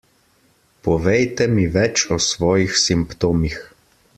[0.87, 3.61] Povejte mi več o svojih simptomih.